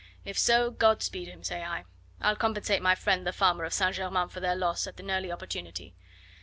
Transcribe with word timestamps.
If 0.25 0.35
so, 0.35 0.71
God 0.71 1.03
speed 1.03 1.27
him, 1.27 1.43
say 1.43 1.63
I. 1.63 1.83
I'll 2.19 2.35
compensate 2.35 2.81
my 2.81 2.95
friend 2.95 3.23
the 3.23 3.31
farmer 3.31 3.65
of 3.65 3.73
St. 3.73 3.93
Germain 3.93 4.29
for 4.29 4.39
their 4.39 4.55
loss 4.55 4.87
at 4.87 4.99
an 4.99 5.11
early 5.11 5.31
opportunity. 5.31 5.93